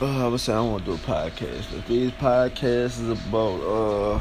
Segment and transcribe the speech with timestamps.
[0.00, 1.74] Uh, I would say I want to do a podcast.
[1.74, 4.20] But these podcasts is about uh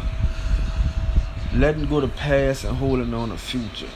[1.54, 3.90] letting go the past and holding on the future.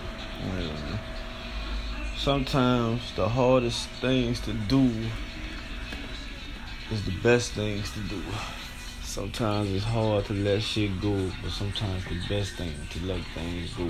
[2.15, 4.91] Sometimes the hardest things to do
[6.91, 8.21] is the best things to do.
[9.01, 13.73] Sometimes it's hard to let shit go, but sometimes the best thing to let things
[13.73, 13.89] go.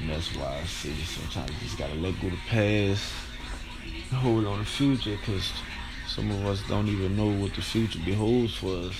[0.00, 3.10] And that's why I say sometimes you just gotta let go the past
[4.14, 5.52] hold on the future, cause
[6.14, 8.94] some of us don't even know what the future beholds for us.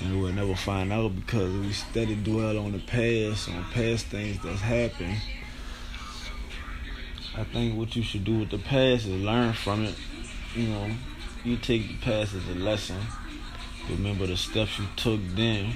[0.00, 4.42] And we'll never find out because we steady dwell on the past, on past things
[4.42, 5.18] that's happened.
[7.36, 9.94] I think what you should do with the past is learn from it.
[10.56, 10.90] You know,
[11.44, 12.96] you take the past as a lesson.
[13.90, 15.74] Remember the steps you took then.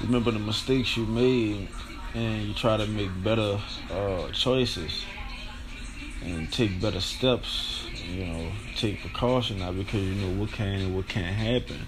[0.00, 1.68] Remember the mistakes you made,
[2.12, 5.04] and you try to make better uh, choices
[6.24, 10.96] and take better steps you know, take precaution now because you know what can and
[10.96, 11.86] what can't happen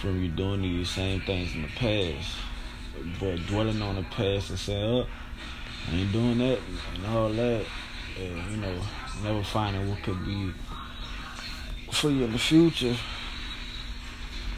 [0.00, 2.28] from you doing these same things in the past.
[3.20, 5.06] But dwelling on the past and saying, oh,
[5.88, 6.58] I ain't doing that
[6.94, 7.66] and all that,
[8.18, 8.80] and, you know,
[9.22, 10.52] never finding what could be
[11.92, 12.96] for you in the future,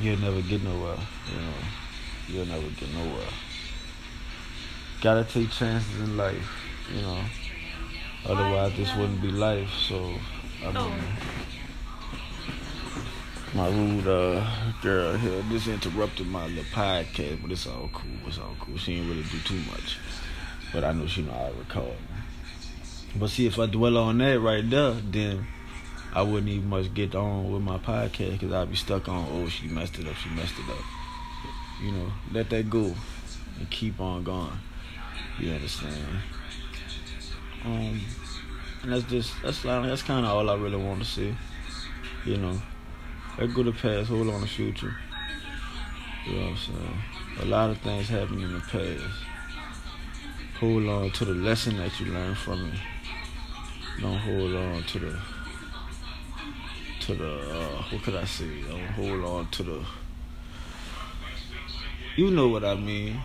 [0.01, 0.97] you'll never get nowhere,
[1.29, 1.55] you know.
[2.29, 3.29] You'll never get nowhere.
[5.01, 6.63] Gotta take chances in life,
[6.95, 7.21] you know.
[8.27, 10.15] Otherwise, this wouldn't be life, so
[13.55, 14.45] My rude uh,
[14.83, 18.11] girl here just interrupted my little podcast, but it's all cool.
[18.27, 18.77] It's all cool.
[18.77, 19.99] She ain't really do too much,
[20.73, 21.97] but I know she know I record.
[23.17, 25.47] But see, if I dwell on that right there, then
[26.13, 29.49] I wouldn't even much get on with my podcast because I'd be stuck on, oh,
[29.49, 30.85] she messed it up, she messed it up.
[31.83, 32.95] You know, let that go
[33.59, 34.59] and keep on going.
[35.39, 36.19] You understand?
[37.65, 38.01] Um,
[38.83, 41.35] and that's just that's that's kind of all I really want to see.
[42.25, 42.61] You know,
[43.39, 44.95] let go to the past, hold on the future.
[46.27, 46.99] You know what I'm saying?
[47.41, 49.05] A lot of things happen in the past.
[50.61, 52.81] Hold on to the lesson that you learned from it.
[54.01, 55.19] Don't hold on to the
[57.01, 58.63] to the uh, what could I say?
[58.69, 59.85] Don't hold on to the
[62.17, 63.21] you know what I mean.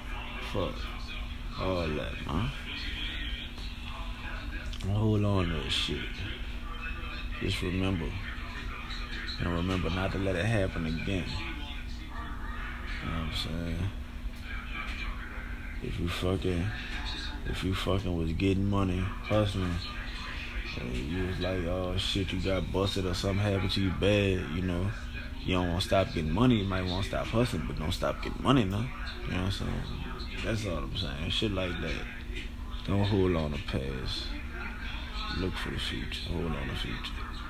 [0.52, 0.76] Fuck
[1.60, 2.52] all that, man.
[4.92, 6.00] Hold on to that shit.
[7.42, 8.06] Just remember.
[9.40, 11.26] And remember not to let it happen again.
[13.02, 13.78] You know what I'm saying?
[15.82, 16.66] If you fucking
[17.50, 19.76] if you fucking was getting money, hustling,
[20.94, 24.62] you was like, oh shit, you got busted or something happened to you bad, you
[24.62, 24.90] know,
[25.46, 27.92] you don't want to stop getting money, you might want to stop hustling, but don't
[27.92, 28.78] stop getting money, no.
[29.26, 29.84] You know what I'm saying?
[30.46, 31.30] That's all I'm saying.
[31.30, 32.06] Shit like that.
[32.88, 34.24] Don't hold on to past.
[35.40, 36.30] Look for the future.
[36.32, 37.43] Hold on the future.